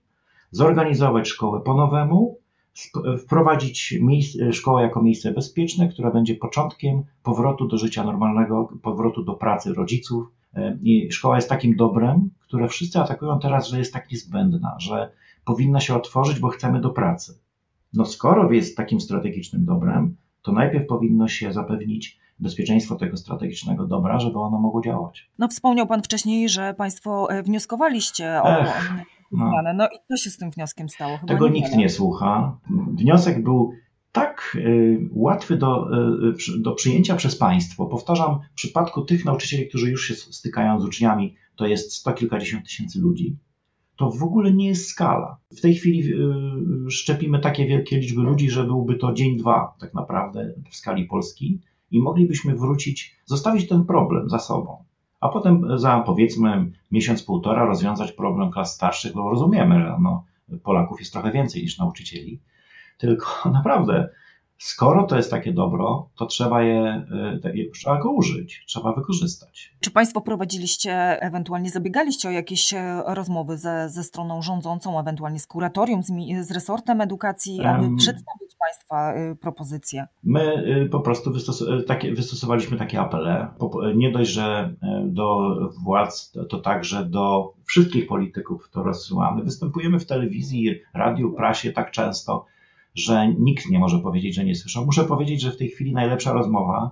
zorganizować 0.50 1.28
szkołę 1.28 1.60
po 1.60 1.74
nowemu, 1.74 2.38
wprowadzić 3.18 3.94
szkołę 4.52 4.82
jako 4.82 5.02
miejsce 5.02 5.32
bezpieczne, 5.32 5.88
które 5.88 6.10
będzie 6.10 6.34
początkiem 6.34 7.04
powrotu 7.22 7.68
do 7.68 7.78
życia 7.78 8.04
normalnego, 8.04 8.68
powrotu 8.82 9.24
do 9.24 9.34
pracy 9.34 9.74
rodziców. 9.74 10.26
E, 10.54 10.78
I 10.82 11.12
szkoła 11.12 11.36
jest 11.36 11.48
takim 11.48 11.76
dobrem, 11.76 12.30
które 12.40 12.68
wszyscy 12.68 12.98
atakują 12.98 13.38
teraz, 13.38 13.68
że 13.68 13.78
jest 13.78 13.92
tak 13.92 14.10
niezbędna, 14.10 14.76
że 14.78 15.10
powinna 15.44 15.80
się 15.80 15.94
otworzyć, 15.94 16.38
bo 16.38 16.48
chcemy 16.48 16.80
do 16.80 16.90
pracy. 16.90 17.38
No 17.92 18.04
skoro 18.04 18.52
jest 18.52 18.76
takim 18.76 19.00
strategicznym 19.00 19.64
dobrem, 19.64 20.16
to 20.42 20.52
najpierw 20.52 20.86
powinno 20.86 21.28
się 21.28 21.52
zapewnić 21.52 22.18
bezpieczeństwo 22.38 22.96
tego 22.96 23.16
strategicznego 23.16 23.86
dobra, 23.86 24.20
żeby 24.20 24.38
ono 24.38 24.58
mogło 24.58 24.82
działać. 24.82 25.30
No 25.38 25.48
wspomniał 25.48 25.86
Pan 25.86 26.02
wcześniej, 26.02 26.48
że 26.48 26.74
Państwo 26.74 27.30
e, 27.30 27.42
wnioskowaliście 27.42 28.42
o... 28.42 28.60
Ech 28.60 29.15
no. 29.32 29.72
no 29.74 29.86
i 29.86 29.98
co 30.08 30.16
się 30.16 30.30
z 30.30 30.36
tym 30.36 30.50
wnioskiem 30.50 30.88
stało? 30.88 31.16
Chyba 31.16 31.32
Tego 31.32 31.48
nie 31.48 31.60
nikt 31.60 31.76
nie 31.76 31.88
słucha. 31.88 32.58
Wniosek 32.70 33.42
był 33.42 33.72
tak 34.16 34.56
y, 34.60 35.08
łatwy 35.12 35.56
do, 35.56 35.88
y, 36.56 36.58
do 36.58 36.72
przyjęcia 36.72 37.16
przez 37.16 37.36
państwo. 37.36 37.86
Powtarzam, 37.86 38.38
w 38.52 38.54
przypadku 38.54 39.02
tych 39.02 39.24
nauczycieli, 39.24 39.68
którzy 39.68 39.90
już 39.90 40.08
się 40.08 40.14
stykają 40.14 40.80
z 40.80 40.84
uczniami, 40.84 41.34
to 41.56 41.66
jest 41.66 41.92
sto 41.92 42.12
kilkadziesiąt 42.12 42.64
tysięcy 42.64 43.00
ludzi. 43.00 43.36
To 43.96 44.10
w 44.10 44.22
ogóle 44.22 44.52
nie 44.52 44.68
jest 44.68 44.88
skala. 44.88 45.38
W 45.56 45.60
tej 45.60 45.74
chwili 45.74 46.12
y, 46.12 46.90
szczepimy 46.90 47.38
takie 47.38 47.66
wielkie 47.66 47.98
liczby 47.98 48.22
ludzi, 48.22 48.50
że 48.50 48.64
byłby 48.64 48.94
to 48.94 49.12
dzień, 49.12 49.36
dwa 49.36 49.74
tak 49.80 49.94
naprawdę 49.94 50.54
w 50.70 50.76
skali 50.76 51.04
Polski 51.04 51.60
i 51.90 52.00
moglibyśmy 52.00 52.56
wrócić, 52.56 53.16
zostawić 53.24 53.68
ten 53.68 53.84
problem 53.84 54.30
za 54.30 54.38
sobą. 54.38 54.84
A 55.26 55.28
potem 55.28 55.78
za 55.78 56.00
powiedzmy 56.00 56.70
miesiąc, 56.90 57.22
półtora 57.22 57.64
rozwiązać 57.64 58.12
problem 58.12 58.50
klas 58.50 58.74
starszych, 58.74 59.12
bo 59.12 59.30
rozumiemy, 59.30 59.80
że 59.80 59.96
no, 60.00 60.24
Polaków 60.62 61.00
jest 61.00 61.12
trochę 61.12 61.32
więcej 61.32 61.62
niż 61.62 61.78
nauczycieli. 61.78 62.40
Tylko 62.98 63.26
naprawdę 63.58 64.08
Skoro 64.58 65.02
to 65.02 65.16
jest 65.16 65.30
takie 65.30 65.52
dobro, 65.52 66.08
to 66.16 66.26
trzeba 66.26 66.62
je, 66.62 67.06
y, 67.44 67.70
trzeba 67.74 67.98
go 67.98 68.10
użyć, 68.10 68.64
trzeba 68.66 68.92
wykorzystać. 68.92 69.72
Czy 69.80 69.90
Państwo 69.90 70.20
prowadziliście, 70.20 71.22
ewentualnie 71.22 71.70
zabiegaliście 71.70 72.28
o 72.28 72.32
jakieś 72.32 72.74
e, 72.74 73.02
rozmowy 73.06 73.58
ze, 73.58 73.88
ze 73.88 74.04
stroną 74.04 74.42
rządzącą, 74.42 75.00
ewentualnie 75.00 75.40
z 75.40 75.46
kuratorium, 75.46 76.02
z, 76.02 76.12
z 76.46 76.50
resortem 76.50 77.00
edukacji, 77.00 77.60
aby 77.64 77.84
um, 77.84 77.96
przedstawić 77.96 78.56
Państwa 78.58 79.14
y, 79.16 79.36
propozycje? 79.36 80.06
My 80.24 80.64
po 80.90 81.00
prostu 81.00 81.32
wystos 81.32 81.64
takie, 81.86 82.14
wystosowaliśmy 82.14 82.76
takie 82.76 83.00
apele. 83.00 83.48
Nie 83.94 84.12
dość, 84.12 84.30
że 84.30 84.74
do 85.04 85.56
władz, 85.84 86.32
to 86.48 86.58
także 86.58 87.04
do 87.04 87.52
wszystkich 87.64 88.06
polityków 88.06 88.70
to 88.70 88.82
rozsyłamy. 88.82 89.42
Występujemy 89.42 89.98
w 89.98 90.06
telewizji, 90.06 90.80
radiu, 90.94 91.32
prasie 91.32 91.72
tak 91.72 91.90
często, 91.90 92.46
że 92.96 93.34
nikt 93.38 93.70
nie 93.70 93.78
może 93.78 93.98
powiedzieć, 93.98 94.34
że 94.34 94.44
nie 94.44 94.54
słyszał. 94.54 94.86
Muszę 94.86 95.04
powiedzieć, 95.04 95.40
że 95.40 95.52
w 95.52 95.56
tej 95.56 95.68
chwili 95.68 95.92
najlepsza 95.92 96.32
rozmowa, 96.32 96.90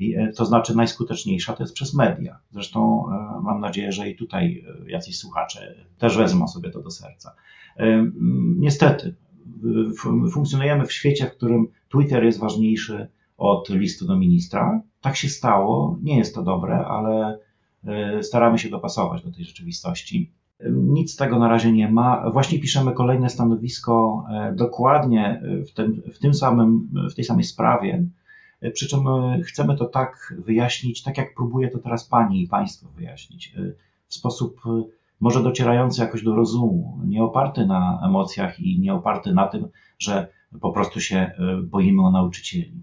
e, 0.00 0.32
to 0.32 0.44
znaczy 0.44 0.76
najskuteczniejsza, 0.76 1.52
to 1.52 1.62
jest 1.62 1.74
przez 1.74 1.94
media. 1.94 2.38
Zresztą 2.50 3.04
e, 3.08 3.40
mam 3.42 3.60
nadzieję, 3.60 3.92
że 3.92 4.08
i 4.08 4.16
tutaj 4.16 4.64
e, 4.86 4.90
jacyś 4.90 5.18
słuchacze 5.18 5.74
też 5.98 6.16
wezmą 6.16 6.48
sobie 6.48 6.70
to 6.70 6.82
do 6.82 6.90
serca. 6.90 7.34
Niestety, 8.56 9.14
funkcjonujemy 10.32 10.86
w 10.86 10.92
świecie, 10.92 11.26
w 11.26 11.36
którym 11.36 11.66
Twitter 11.88 12.24
jest 12.24 12.38
ważniejszy 12.38 13.08
od 13.36 13.68
listu 13.68 14.06
do 14.06 14.16
ministra. 14.16 14.82
Tak 15.00 15.16
się 15.16 15.28
stało, 15.28 15.98
nie 16.02 16.18
jest 16.18 16.34
to 16.34 16.42
dobre, 16.42 16.86
ale 16.86 17.38
staramy 18.22 18.58
się 18.58 18.68
dopasować 18.68 19.22
do 19.22 19.32
tej 19.32 19.44
rzeczywistości. 19.44 20.30
Nic 20.70 21.12
z 21.12 21.16
tego 21.16 21.38
na 21.38 21.48
razie 21.48 21.72
nie 21.72 21.90
ma. 21.90 22.30
Właśnie 22.30 22.60
piszemy 22.60 22.92
kolejne 22.92 23.30
stanowisko 23.30 24.24
e, 24.30 24.52
dokładnie 24.56 25.42
w 25.68 25.72
tym, 25.72 26.02
w 26.14 26.18
tym 26.18 26.34
samym, 26.34 26.88
w 27.10 27.14
tej 27.14 27.24
samej 27.24 27.44
sprawie. 27.44 28.04
E, 28.60 28.70
przy 28.70 28.88
czym 28.88 29.08
e, 29.08 29.40
chcemy 29.42 29.76
to 29.76 29.84
tak 29.84 30.34
wyjaśnić, 30.38 31.02
tak 31.02 31.18
jak 31.18 31.34
próbuje 31.34 31.70
to 31.70 31.78
teraz 31.78 32.08
Pani 32.08 32.42
i 32.42 32.48
Państwo 32.48 32.88
wyjaśnić, 32.96 33.54
w 34.08 34.14
sposób 34.14 34.60
może 35.20 35.42
docierający 35.42 36.00
jakoś 36.00 36.22
do 36.22 36.34
rozumu, 36.34 36.98
nie 37.06 37.22
oparty 37.22 37.66
na 37.66 38.00
emocjach 38.04 38.60
i 38.60 38.80
nie 38.80 38.94
oparty 38.94 39.34
na 39.34 39.46
tym, 39.46 39.68
że 39.98 40.28
po 40.60 40.72
prostu 40.72 41.00
się 41.00 41.30
boimy 41.62 42.02
o 42.02 42.10
nauczycieli. 42.10 42.82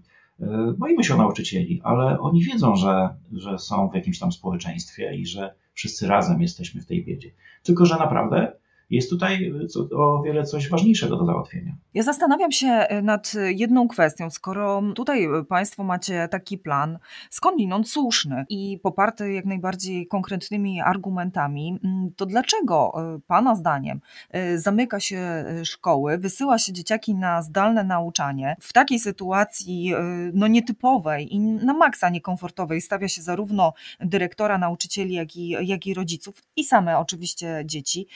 Boimy 0.78 1.04
się 1.04 1.14
o 1.14 1.16
nauczycieli, 1.16 1.80
ale 1.84 2.20
oni 2.20 2.42
wiedzą, 2.42 2.76
że, 2.76 3.08
że 3.32 3.58
są 3.58 3.88
w 3.88 3.94
jakimś 3.94 4.18
tam 4.18 4.32
społeczeństwie 4.32 5.16
i 5.16 5.26
że 5.26 5.54
wszyscy 5.74 6.06
razem 6.06 6.42
jesteśmy 6.42 6.80
w 6.80 6.86
tej 6.86 7.04
biedzie. 7.04 7.30
Tylko, 7.62 7.86
że 7.86 7.96
naprawdę 7.96 8.52
jest 8.92 9.10
tutaj 9.10 9.52
o 9.96 10.22
wiele 10.22 10.44
coś 10.44 10.68
ważniejszego 10.70 11.16
do 11.16 11.26
załatwienia. 11.26 11.76
Ja 11.94 12.02
zastanawiam 12.02 12.52
się 12.52 12.66
e, 12.66 13.02
nad 13.02 13.32
jedną 13.54 13.88
kwestią. 13.88 14.30
Skoro 14.30 14.82
tutaj 14.94 15.28
Państwo 15.48 15.84
macie 15.84 16.28
taki 16.28 16.58
plan, 16.58 16.98
skądinąd 17.30 17.88
słuszny 17.88 18.44
i 18.48 18.78
poparty 18.82 19.32
jak 19.32 19.44
najbardziej 19.44 20.06
konkretnymi 20.06 20.80
argumentami, 20.80 21.78
to 22.16 22.26
dlaczego 22.26 22.92
e, 22.96 23.20
Pana 23.26 23.54
zdaniem 23.54 24.00
e, 24.30 24.58
zamyka 24.58 25.00
się 25.00 25.44
szkoły, 25.64 26.18
wysyła 26.18 26.58
się 26.58 26.72
dzieciaki 26.72 27.14
na 27.14 27.42
zdalne 27.42 27.84
nauczanie 27.84 28.56
w 28.60 28.72
takiej 28.72 28.98
sytuacji 28.98 29.92
no, 30.32 30.46
nietypowej 30.46 31.34
i 31.34 31.38
na 31.40 31.74
maksa 31.74 32.08
niekomfortowej 32.08 32.80
stawia 32.80 33.08
się 33.08 33.22
zarówno 33.22 33.72
dyrektora, 34.00 34.58
nauczycieli, 34.58 35.14
jak 35.14 35.36
i, 35.36 35.48
jak 35.48 35.86
i 35.86 35.94
rodziców 35.94 36.42
i 36.56 36.64
same 36.64 36.98
oczywiście 36.98 37.62
dzieci. 37.64 38.06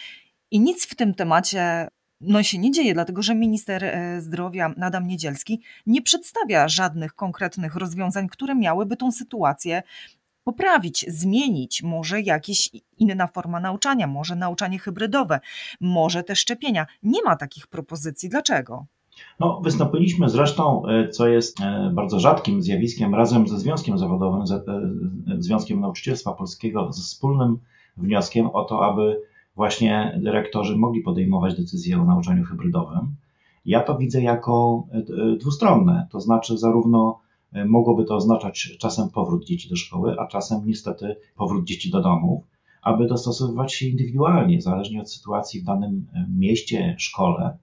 I 0.51 0.61
nic 0.61 0.87
w 0.87 0.95
tym 0.95 1.15
temacie 1.15 1.89
no 2.21 2.43
się 2.43 2.59
nie 2.59 2.71
dzieje, 2.71 2.95
dlatego 2.95 3.23
że 3.23 3.35
minister 3.35 3.85
e, 3.85 4.21
zdrowia 4.21 4.75
Adam 4.83 5.07
Niedzielski 5.07 5.61
nie 5.87 6.03
przedstawia 6.03 6.69
żadnych 6.69 7.15
konkretnych 7.15 7.75
rozwiązań, 7.75 8.29
które 8.29 8.55
miałyby 8.55 8.97
tą 8.97 9.13
sytuację 9.13 9.83
poprawić, 10.45 11.05
zmienić, 11.09 11.83
może 11.83 12.21
jakaś 12.21 12.71
inna 12.99 13.27
forma 13.27 13.61
nauczania, 13.61 14.07
może 14.07 14.37
nauczanie 14.37 14.79
hybrydowe, 14.79 15.41
może 15.81 16.23
te 16.23 16.37
szczepienia. 16.37 16.87
Nie 17.03 17.23
ma 17.23 17.37
takich 17.37 17.67
propozycji. 17.67 18.29
Dlaczego? 18.29 18.87
No, 19.41 19.61
wystąpiliśmy 19.65 20.29
zresztą, 20.29 20.87
e, 20.87 21.09
co 21.09 21.29
jest 21.29 21.61
e, 21.61 21.91
bardzo 21.95 22.21
rzadkim 22.21 22.63
zjawiskiem, 22.63 23.15
razem 23.15 23.49
ze 23.49 23.59
Związkiem 23.59 23.99
Zawodowym, 23.99 24.43
Związkiem 25.39 25.81
Nauczycielstwa 25.81 26.33
Polskiego, 26.33 26.93
ze 26.93 27.03
wspólnym 27.03 27.59
wnioskiem 27.97 28.47
o 28.47 28.65
to, 28.65 28.85
aby 28.85 29.21
właśnie 29.57 30.19
dyrektorzy 30.23 30.77
mogli 30.77 31.03
podejmować 31.03 31.57
decyzje 31.57 32.01
o 32.01 32.05
nauczaniu 32.05 32.45
hybrydowym. 32.45 33.17
Ja 33.67 33.83
to 33.83 33.99
widzę 33.99 34.23
jako 34.23 34.87
e, 34.93 34.97
e, 34.97 35.37
dwustronne, 35.37 36.07
to 36.11 36.21
znaczy 36.21 36.59
zarówno 36.59 37.21
e, 37.53 37.65
mogłoby 37.65 38.05
to 38.05 38.17
oznaczać 38.17 38.77
czasem 38.81 39.11
powrót 39.11 39.45
dzieci 39.45 39.69
do 39.69 39.77
szkoły, 39.77 40.17
a 40.19 40.27
czasem 40.27 40.63
niestety 40.67 41.17
powrót 41.37 41.65
dzieci 41.65 41.91
do 41.91 42.03
domów, 42.03 42.45
aby 42.83 43.07
dostosowywać 43.07 43.75
się 43.75 43.87
indywidualnie, 43.87 44.61
zależnie 44.61 45.01
od 45.01 45.13
sytuacji 45.13 45.61
w 45.61 45.65
danym 45.65 46.07
mieście, 46.29 46.95
szkole. 46.99 47.59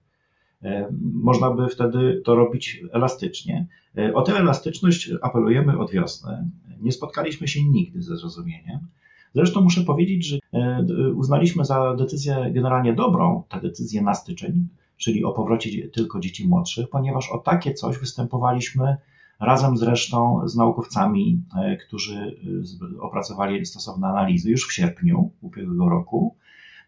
Można 1.14 1.50
by 1.50 1.68
wtedy 1.68 2.22
to 2.24 2.34
robić 2.34 2.80
elastycznie. 2.92 3.66
O 4.14 4.22
tę 4.22 4.32
elastyczność 4.36 5.10
apelujemy 5.22 5.78
od 5.78 5.90
wiosny. 5.90 6.50
Nie 6.80 6.92
spotkaliśmy 6.92 7.48
się 7.48 7.64
nigdy 7.64 8.02
ze 8.02 8.16
zrozumieniem. 8.16 8.78
Zresztą 9.34 9.60
muszę 9.60 9.84
powiedzieć, 9.84 10.26
że 10.26 10.38
e, 10.52 10.84
uznaliśmy 11.14 11.64
za 11.64 11.94
decyzję 11.94 12.50
generalnie 12.52 12.92
dobrą 12.92 13.42
tę 13.48 13.60
decyzję 13.60 14.02
na 14.02 14.14
styczeń, 14.14 14.68
czyli 14.96 15.24
o 15.24 15.32
powrocie 15.32 15.88
tylko 15.88 16.20
dzieci 16.20 16.48
młodszych, 16.48 16.88
ponieważ 16.88 17.30
o 17.30 17.38
takie 17.38 17.74
coś 17.74 17.98
występowaliśmy 17.98 18.96
razem 19.40 19.76
zresztą 19.76 20.48
z 20.48 20.56
naukowcami, 20.56 21.42
e, 21.56 21.76
którzy 21.76 22.36
e, 22.96 23.00
opracowali 23.00 23.66
stosowne 23.66 24.06
analizy 24.06 24.50
już 24.50 24.68
w 24.68 24.72
sierpniu 24.72 25.30
ubiegłego 25.40 25.88
roku, 25.88 26.36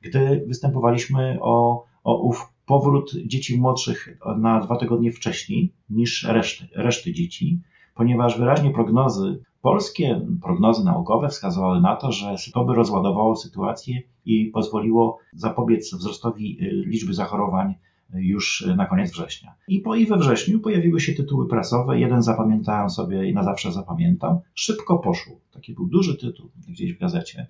gdy 0.03 0.45
występowaliśmy 0.47 1.39
o, 1.41 1.85
o 2.05 2.23
ów 2.23 2.53
powrót 2.67 3.13
dzieci 3.27 3.61
młodszych 3.61 4.19
na 4.39 4.61
dwa 4.61 4.77
tygodnie 4.77 5.13
wcześniej 5.13 5.73
niż 5.91 6.25
reszty, 6.25 6.67
reszty 6.75 7.13
dzieci, 7.13 7.61
ponieważ 7.97 8.39
wyraźnie 8.39 8.71
prognozy 8.71 9.41
Polskie 9.67 10.27
prognozy 10.43 10.85
naukowe 10.85 11.29
wskazywały 11.29 11.81
na 11.81 11.97
to, 11.97 12.13
że 12.13 12.37
to 12.55 12.65
by 12.65 12.75
rozładowało 12.75 13.37
sytuację 13.37 14.03
i 14.25 14.47
pozwoliło 14.47 15.19
zapobiec 15.33 15.95
wzrostowi 15.95 16.59
y, 16.63 16.71
liczby 16.87 17.15
zachorowań 17.15 17.75
już 18.15 18.67
na 18.77 18.87
koniec 18.87 19.11
września. 19.11 19.55
I, 19.69 19.81
po, 19.81 19.95
I 19.95 20.07
we 20.07 20.17
wrześniu 20.17 20.61
pojawiły 20.61 21.01
się 21.01 21.13
tytuły 21.13 21.49
prasowe. 21.49 22.01
Jeden 22.01 22.23
zapamiętałem 22.23 22.91
sobie 22.91 23.29
i 23.31 23.35
na 23.35 23.43
zawsze 23.43 23.73
zapamiętam. 23.73 24.39
Szybko 24.55 24.99
poszło. 24.99 25.41
Taki 25.53 25.75
był 25.75 25.87
duży 25.87 26.17
tytuł 26.17 26.51
gdzieś 26.69 26.95
w 26.95 26.99
gazecie. 26.99 27.47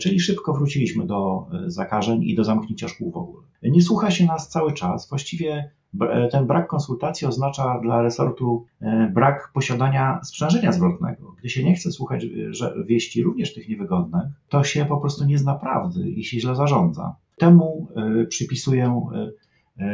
Czyli 0.00 0.20
szybko 0.20 0.54
wróciliśmy 0.54 1.06
do 1.06 1.46
y, 1.66 1.70
zakażeń 1.70 2.22
i 2.22 2.34
do 2.34 2.44
zamknięcia 2.44 2.88
szkół 2.88 3.10
w 3.10 3.16
ogóle. 3.16 3.42
Nie 3.62 3.82
słucha 3.82 4.10
się 4.10 4.26
nas 4.26 4.48
cały 4.48 4.72
czas. 4.72 5.08
Właściwie 5.08 5.70
ten 6.30 6.46
brak 6.46 6.66
konsultacji 6.68 7.26
oznacza 7.26 7.80
dla 7.82 8.02
resortu 8.02 8.64
e, 8.80 9.10
brak 9.14 9.50
posiadania 9.54 10.20
sprzężenia 10.24 10.72
zwrotnego. 10.72 11.34
Gdy 11.38 11.48
się 11.48 11.64
nie 11.64 11.74
chce 11.74 11.92
słuchać 11.92 12.26
że 12.50 12.74
wieści, 12.86 13.22
również 13.22 13.54
tych 13.54 13.68
niewygodnych, 13.68 14.24
to 14.48 14.64
się 14.64 14.84
po 14.84 14.96
prostu 14.96 15.24
nie 15.24 15.38
zna 15.38 15.54
prawdy 15.54 16.10
i 16.10 16.24
się 16.24 16.40
źle 16.40 16.54
zarządza. 16.54 17.16
Temu 17.36 17.88
e, 17.96 18.24
przypisuję 18.24 19.00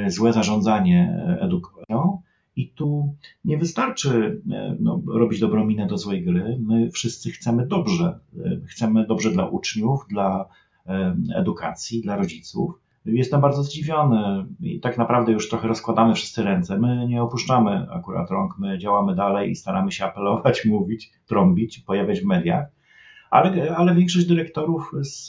złe 0.06 0.32
zarządzanie 0.32 1.24
edukacją. 1.40 2.22
I 2.56 2.68
tu 2.68 3.14
nie 3.44 3.58
wystarczy 3.58 4.42
no, 4.80 5.02
robić 5.08 5.40
dobrą 5.40 5.66
minę 5.66 5.86
do 5.86 5.98
złej 5.98 6.24
gry. 6.24 6.58
My 6.60 6.90
wszyscy 6.90 7.30
chcemy 7.30 7.66
dobrze. 7.66 8.18
Chcemy 8.66 9.06
dobrze 9.06 9.30
dla 9.30 9.46
uczniów, 9.46 10.00
dla 10.08 10.48
edukacji, 11.34 12.02
dla 12.02 12.16
rodziców. 12.16 12.80
Jestem 13.04 13.40
bardzo 13.40 13.62
zdziwiony 13.62 14.46
i 14.60 14.80
tak 14.80 14.98
naprawdę 14.98 15.32
już 15.32 15.48
trochę 15.48 15.68
rozkładamy 15.68 16.14
wszyscy 16.14 16.42
ręce. 16.42 16.78
My 16.78 17.06
nie 17.08 17.22
opuszczamy 17.22 17.86
akurat 17.90 18.30
rąk, 18.30 18.58
my 18.58 18.78
działamy 18.78 19.14
dalej 19.14 19.50
i 19.50 19.56
staramy 19.56 19.92
się 19.92 20.04
apelować, 20.04 20.64
mówić, 20.64 21.12
trąbić, 21.26 21.78
pojawiać 21.78 22.20
w 22.20 22.26
mediach, 22.26 22.66
ale, 23.30 23.76
ale 23.76 23.94
większość 23.94 24.26
dyrektorów 24.26 24.92
z, 25.00 25.28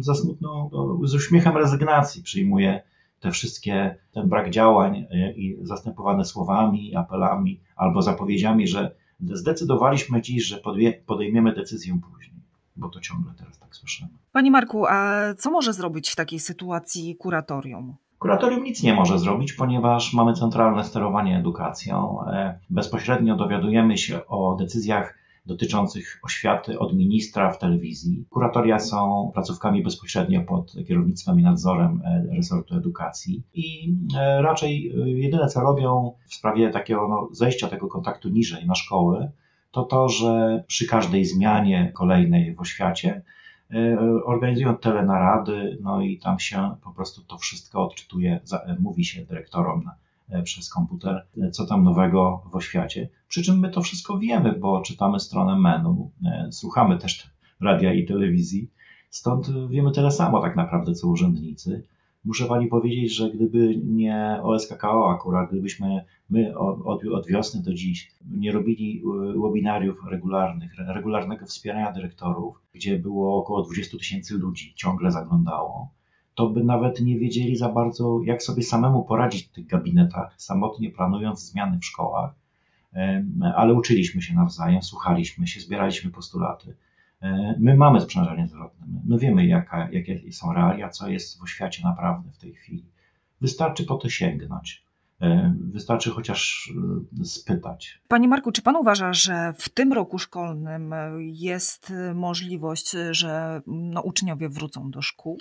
za 0.00 0.14
smutną, 0.14 0.70
z 1.04 1.14
uśmiechem 1.14 1.56
rezygnacji 1.56 2.22
przyjmuje 2.22 2.82
te 3.20 3.30
wszystkie, 3.30 3.96
ten 4.12 4.28
brak 4.28 4.50
działań 4.50 5.06
i 5.36 5.56
zastępowane 5.62 6.24
słowami, 6.24 6.96
apelami 6.96 7.60
albo 7.76 8.02
zapowiedziami, 8.02 8.68
że 8.68 8.94
zdecydowaliśmy 9.20 10.22
dziś, 10.22 10.44
że 10.44 10.60
podejmiemy 11.06 11.54
decyzję 11.54 12.00
później 12.12 12.36
bo 12.76 12.88
to 12.88 13.00
ciągle 13.00 13.32
teraz 13.38 13.58
tak 13.58 13.76
słyszymy. 13.76 14.10
Panie 14.32 14.50
Marku, 14.50 14.86
a 14.86 15.20
co 15.38 15.50
może 15.50 15.72
zrobić 15.72 16.10
w 16.10 16.16
takiej 16.16 16.40
sytuacji 16.40 17.16
kuratorium? 17.16 17.96
Kuratorium 18.18 18.64
nic 18.64 18.82
nie 18.82 18.94
może 18.94 19.18
zrobić, 19.18 19.52
ponieważ 19.52 20.12
mamy 20.12 20.32
centralne 20.32 20.84
sterowanie 20.84 21.38
edukacją. 21.38 22.18
E, 22.26 22.58
bezpośrednio 22.70 23.36
dowiadujemy 23.36 23.98
się 23.98 24.26
o 24.26 24.56
decyzjach 24.58 25.18
dotyczących 25.46 26.20
oświaty 26.22 26.78
od 26.78 26.94
ministra 26.94 27.52
w 27.52 27.58
telewizji. 27.58 28.24
Kuratoria 28.30 28.78
są 28.78 29.30
placówkami 29.34 29.82
bezpośrednio 29.82 30.42
pod 30.42 30.74
kierownictwem 30.88 31.40
i 31.40 31.42
nadzorem 31.42 32.02
e, 32.04 32.26
resortu 32.36 32.76
edukacji 32.76 33.42
i 33.54 33.94
e, 34.18 34.42
raczej 34.42 34.92
jedyne 35.04 35.48
co 35.48 35.60
robią 35.60 36.12
w 36.28 36.34
sprawie 36.34 36.70
takiego 36.70 37.08
no, 37.08 37.28
zejścia 37.32 37.68
tego 37.68 37.88
kontaktu 37.88 38.28
niżej 38.28 38.66
na 38.66 38.74
szkoły, 38.74 39.30
to 39.70 39.82
to, 39.82 40.08
że 40.08 40.64
przy 40.66 40.86
każdej 40.86 41.24
zmianie 41.24 41.92
kolejnej 41.94 42.54
w 42.54 42.60
oświacie 42.60 43.22
organizują 44.24 44.76
telenarady, 44.76 45.78
no 45.80 46.00
i 46.00 46.18
tam 46.18 46.38
się 46.38 46.76
po 46.84 46.90
prostu 46.90 47.22
to 47.22 47.38
wszystko 47.38 47.84
odczytuje, 47.84 48.40
mówi 48.78 49.04
się 49.04 49.24
dyrektorom 49.24 49.90
E, 50.28 50.42
przez 50.42 50.70
komputer, 50.70 51.26
e, 51.42 51.50
co 51.50 51.66
tam 51.66 51.84
nowego 51.84 52.42
w 52.50 52.56
oświacie. 52.56 53.08
Przy 53.28 53.42
czym 53.42 53.58
my 53.58 53.70
to 53.70 53.82
wszystko 53.82 54.18
wiemy, 54.18 54.52
bo 54.52 54.80
czytamy 54.80 55.20
stronę 55.20 55.58
menu, 55.58 56.10
e, 56.24 56.48
słuchamy 56.52 56.98
też 56.98 57.30
radia 57.60 57.94
i 57.94 58.06
telewizji, 58.06 58.70
stąd 59.10 59.68
wiemy 59.68 59.92
tyle 59.92 60.10
samo 60.10 60.42
tak 60.42 60.56
naprawdę 60.56 60.94
co 60.94 61.08
urzędnicy. 61.08 61.82
Muszę 62.26 62.46
Pani 62.46 62.66
powiedzieć, 62.66 63.14
że 63.14 63.30
gdyby 63.30 63.76
nie 63.84 64.40
OSKKO 64.42 65.10
akurat, 65.10 65.50
gdybyśmy 65.50 66.04
my 66.30 66.58
od, 66.58 67.04
od 67.04 67.26
wiosny 67.26 67.62
do 67.62 67.74
dziś 67.74 68.12
nie 68.30 68.52
robili 68.52 69.02
webinariów 69.42 70.04
regularnych, 70.10 70.72
regularnego 70.78 71.46
wspierania 71.46 71.92
dyrektorów, 71.92 72.60
gdzie 72.74 72.98
było 72.98 73.38
około 73.40 73.62
20 73.62 73.98
tysięcy 73.98 74.34
ludzi, 74.34 74.72
ciągle 74.74 75.10
zaglądało, 75.10 75.90
to 76.34 76.48
by 76.48 76.64
nawet 76.64 77.00
nie 77.00 77.18
wiedzieli 77.18 77.56
za 77.56 77.68
bardzo, 77.68 78.20
jak 78.24 78.42
sobie 78.42 78.62
samemu 78.62 79.04
poradzić 79.04 79.42
w 79.42 79.52
tych 79.52 79.66
gabinetach, 79.66 80.34
samotnie 80.36 80.90
planując 80.90 81.40
zmiany 81.40 81.78
w 81.78 81.84
szkołach. 81.84 82.34
Ale 83.56 83.74
uczyliśmy 83.74 84.22
się 84.22 84.34
nawzajem, 84.34 84.82
słuchaliśmy 84.82 85.46
się, 85.46 85.60
zbieraliśmy 85.60 86.10
postulaty. 86.10 86.76
My 87.58 87.76
mamy 87.76 88.00
sprzężenie 88.00 88.48
zwrotne, 88.48 88.86
my 89.04 89.18
wiemy, 89.18 89.46
jaka, 89.46 89.90
jakie 89.90 90.32
są 90.32 90.52
realia, 90.52 90.88
co 90.88 91.08
jest 91.08 91.38
w 91.38 91.42
oświacie 91.42 91.82
naprawdę 91.84 92.30
w 92.30 92.38
tej 92.38 92.54
chwili. 92.54 92.84
Wystarczy 93.40 93.84
po 93.84 93.96
to 93.96 94.08
sięgnąć. 94.08 94.86
Wystarczy 95.72 96.10
chociaż 96.10 96.72
e, 97.20 97.24
spytać. 97.24 98.00
Panie 98.08 98.28
Marku, 98.28 98.52
czy 98.52 98.62
Pan 98.62 98.76
uważa, 98.76 99.12
że 99.12 99.52
w 99.58 99.68
tym 99.68 99.92
roku 99.92 100.18
szkolnym 100.18 100.94
jest 101.18 101.92
możliwość, 102.14 102.96
że 103.10 103.62
no, 103.66 104.02
uczniowie 104.02 104.48
wrócą 104.48 104.90
do 104.90 105.02
szkół? 105.02 105.38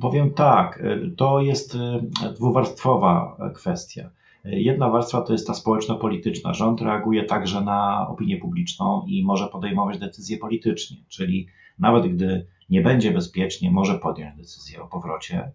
Powiem 0.00 0.34
tak, 0.34 0.80
e, 0.80 1.10
to 1.16 1.40
jest 1.40 1.74
e, 1.74 2.00
dwuwarstwowa 2.32 3.36
kwestia. 3.54 4.10
Jedna 4.46 4.90
warstwa 4.90 5.20
to 5.20 5.32
jest 5.32 5.46
ta 5.46 5.54
społeczno-polityczna. 5.54 6.54
Rząd 6.54 6.80
reaguje 6.80 7.24
także 7.24 7.60
na 7.60 8.08
opinię 8.08 8.36
publiczną 8.36 9.04
i 9.06 9.24
może 9.24 9.46
podejmować 9.46 9.98
decyzje 9.98 10.38
politycznie, 10.38 10.96
czyli 11.08 11.46
nawet 11.78 12.06
gdy 12.06 12.46
nie 12.70 12.82
będzie 12.82 13.10
bezpiecznie, 13.10 13.70
może 13.70 13.98
podjąć 13.98 14.36
decyzję 14.36 14.82
o 14.82 14.86
powrocie, 14.86 15.50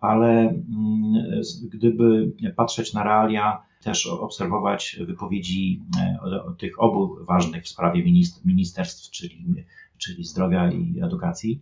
ale 0.00 0.28
mm, 0.40 0.62
gdyby 1.72 2.32
patrzeć 2.56 2.92
na 2.94 3.04
realia, 3.04 3.62
też 3.82 4.06
obserwować 4.06 5.00
wypowiedzi 5.06 5.82
e, 6.00 6.18
tych 6.58 6.82
obu 6.82 7.16
ważnych 7.24 7.64
w 7.64 7.68
sprawie 7.68 8.04
ministerstw, 8.44 9.10
czyli, 9.10 9.44
czyli 9.98 10.24
zdrowia 10.24 10.72
i 10.72 11.00
edukacji, 11.02 11.60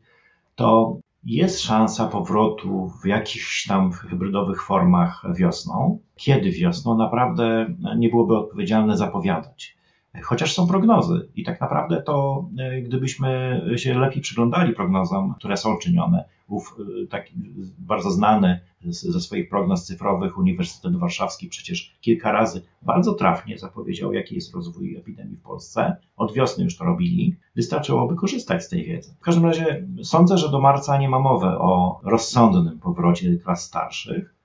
to 0.56 0.98
jest 1.24 1.60
szansa 1.60 2.06
powrotu 2.06 2.92
w 3.02 3.06
jakichś 3.06 3.66
tam 3.66 3.92
hybrydowych 3.92 4.62
formach 4.62 5.24
wiosną. 5.36 5.98
Kiedy 6.16 6.50
wiosną, 6.50 6.96
naprawdę 6.96 7.74
nie 7.96 8.08
byłoby 8.08 8.36
odpowiedzialne 8.36 8.96
zapowiadać. 8.96 9.77
Chociaż 10.22 10.54
są 10.54 10.66
prognozy 10.66 11.28
i 11.34 11.44
tak 11.44 11.60
naprawdę 11.60 12.02
to, 12.02 12.48
e, 12.58 12.82
gdybyśmy 12.82 13.60
się 13.76 13.98
lepiej 13.98 14.22
przyglądali 14.22 14.74
prognozom, 14.74 15.34
które 15.34 15.56
są 15.56 15.78
czynione, 15.78 16.24
ów 16.48 16.76
e, 17.04 17.06
taki 17.06 17.34
bardzo 17.78 18.10
znany 18.10 18.60
ze 18.84 19.20
swoich 19.20 19.48
prognoz 19.48 19.84
cyfrowych 19.84 20.38
Uniwersytet 20.38 20.96
Warszawski 20.96 21.48
przecież 21.48 21.96
kilka 22.00 22.32
razy 22.32 22.62
bardzo 22.82 23.14
trafnie 23.14 23.58
zapowiedział, 23.58 24.12
jaki 24.12 24.34
jest 24.34 24.54
rozwój 24.54 24.96
epidemii 24.96 25.36
w 25.36 25.42
Polsce. 25.42 25.96
Od 26.16 26.32
wiosny 26.32 26.64
już 26.64 26.76
to 26.76 26.84
robili. 26.84 27.36
Wystarczyłoby 27.56 28.16
korzystać 28.16 28.64
z 28.64 28.68
tej 28.68 28.84
wiedzy. 28.84 29.14
W 29.20 29.24
każdym 29.24 29.44
razie 29.44 29.86
sądzę, 30.02 30.38
że 30.38 30.50
do 30.50 30.60
marca 30.60 30.98
nie 30.98 31.08
ma 31.08 31.18
mowy 31.18 31.46
o 31.46 32.00
rozsądnym 32.04 32.78
powrocie 32.78 33.36
klas 33.36 33.64
starszych. 33.64 34.37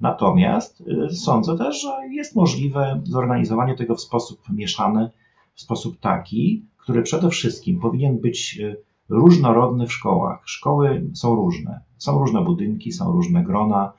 Natomiast 0.00 0.80
y, 1.10 1.14
sądzę 1.14 1.58
też, 1.58 1.82
że 1.82 2.08
jest 2.10 2.36
możliwe 2.36 3.00
zorganizowanie 3.04 3.74
tego 3.74 3.94
w 3.94 4.00
sposób 4.00 4.40
mieszany, 4.50 5.10
w 5.54 5.60
sposób 5.60 6.00
taki, 6.00 6.66
który 6.76 7.02
przede 7.02 7.30
wszystkim 7.30 7.80
powinien 7.80 8.18
być 8.18 8.58
y, 8.60 8.76
różnorodny 9.08 9.86
w 9.86 9.92
szkołach. 9.92 10.42
Szkoły 10.44 11.10
są 11.14 11.34
różne. 11.34 11.80
Są 11.96 12.18
różne 12.18 12.44
budynki, 12.44 12.92
są 12.92 13.12
różne 13.12 13.44
grona, 13.44 13.92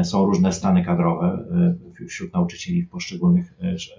y, 0.00 0.04
są 0.04 0.26
różne 0.26 0.52
stany 0.52 0.84
kadrowe 0.84 1.44
wśród 2.08 2.32
nauczycieli 2.32 2.82
w 2.82 2.90
poszczególnych 2.90 3.54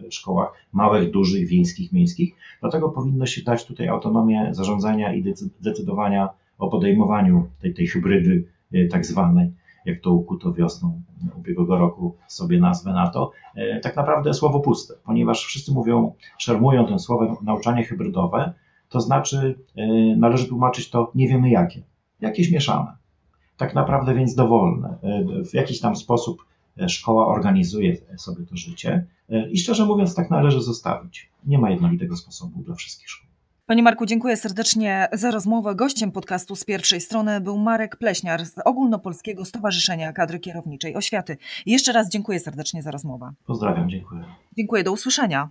szkołach, 0.09 0.53
małych, 0.73 1.11
dużych, 1.11 1.47
wiejskich, 1.47 1.91
miejskich. 1.91 2.35
Dlatego 2.61 2.89
powinno 2.89 3.25
się 3.25 3.43
dać 3.43 3.65
tutaj 3.65 3.87
autonomię 3.87 4.49
zarządzania 4.51 5.13
i 5.13 5.23
decydowania 5.61 6.29
o 6.57 6.67
podejmowaniu 6.67 7.47
tej, 7.61 7.73
tej 7.73 7.87
hybrydy 7.87 8.47
tak 8.91 9.05
zwanej 9.05 9.51
jak 9.85 10.01
to 10.01 10.13
ukuto 10.13 10.53
wiosną 10.53 11.01
ubiegłego 11.37 11.77
roku 11.77 12.15
sobie 12.27 12.59
nazwę 12.59 12.93
na 12.93 13.09
to, 13.09 13.31
e, 13.55 13.79
tak 13.79 13.95
naprawdę 13.95 14.33
słowo 14.33 14.59
puste, 14.59 14.93
ponieważ 15.03 15.45
wszyscy 15.45 15.71
mówią, 15.71 16.13
szermują 16.37 16.85
tym 16.85 16.99
słowem 16.99 17.35
nauczanie 17.41 17.83
hybrydowe, 17.83 18.53
to 18.89 19.01
znaczy 19.01 19.59
e, 19.75 19.85
należy 20.15 20.47
tłumaczyć 20.47 20.89
to 20.89 21.11
nie 21.15 21.27
wiemy 21.27 21.49
jakie, 21.49 21.83
jakieś 22.21 22.51
mieszane. 22.51 22.97
Tak 23.57 23.75
naprawdę 23.75 24.13
więc 24.13 24.35
dowolne. 24.35 24.97
E, 25.03 25.43
w 25.43 25.53
jakiś 25.53 25.79
tam 25.79 25.95
sposób 25.95 26.45
szkoła 26.87 27.27
organizuje 27.27 27.97
sobie 28.17 28.45
to 28.45 28.57
życie 28.57 29.05
i 29.51 29.57
szczerze 29.57 29.85
mówiąc 29.85 30.15
tak 30.15 30.31
należy 30.31 30.61
zostawić. 30.61 31.29
Nie 31.45 31.57
ma 31.57 31.69
jednolitego 31.69 32.17
sposobu 32.17 32.63
dla 32.63 32.75
wszystkich 32.75 33.09
szkół. 33.09 33.32
Panie 33.65 33.83
Marku, 33.83 34.05
dziękuję 34.05 34.37
serdecznie 34.37 35.07
za 35.13 35.31
rozmowę. 35.31 35.75
Gościem 35.75 36.11
podcastu 36.11 36.55
z 36.55 36.65
pierwszej 36.65 37.01
strony 37.01 37.41
był 37.41 37.57
Marek 37.57 37.95
Pleśniar 37.95 38.45
z 38.45 38.55
Ogólnopolskiego 38.65 39.45
Stowarzyszenia 39.45 40.13
Kadry 40.13 40.39
Kierowniczej 40.39 40.95
Oświaty. 40.95 41.37
Jeszcze 41.65 41.91
raz 41.91 42.09
dziękuję 42.09 42.39
serdecznie 42.39 42.83
za 42.83 42.91
rozmowę. 42.91 43.33
Pozdrawiam, 43.45 43.89
dziękuję. 43.89 44.25
Dziękuję, 44.57 44.83
do 44.83 44.91
usłyszenia. 44.91 45.49